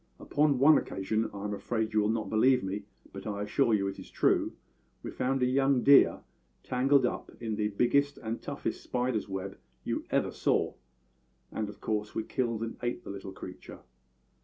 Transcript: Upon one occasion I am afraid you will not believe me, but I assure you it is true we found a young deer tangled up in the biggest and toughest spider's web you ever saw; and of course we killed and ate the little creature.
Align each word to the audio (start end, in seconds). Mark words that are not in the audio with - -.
Upon 0.19 0.57
one 0.57 0.79
occasion 0.79 1.29
I 1.31 1.43
am 1.43 1.53
afraid 1.53 1.93
you 1.93 1.99
will 1.99 2.09
not 2.09 2.27
believe 2.27 2.63
me, 2.63 2.85
but 3.13 3.27
I 3.27 3.43
assure 3.43 3.71
you 3.75 3.87
it 3.87 3.99
is 3.99 4.09
true 4.09 4.53
we 5.03 5.11
found 5.11 5.43
a 5.43 5.45
young 5.45 5.83
deer 5.83 6.21
tangled 6.63 7.05
up 7.05 7.29
in 7.39 7.55
the 7.55 7.67
biggest 7.67 8.17
and 8.17 8.41
toughest 8.41 8.81
spider's 8.81 9.29
web 9.29 9.59
you 9.83 10.03
ever 10.09 10.31
saw; 10.31 10.73
and 11.51 11.69
of 11.69 11.81
course 11.81 12.15
we 12.15 12.23
killed 12.23 12.63
and 12.63 12.77
ate 12.81 13.03
the 13.03 13.11
little 13.11 13.31
creature. 13.31 13.81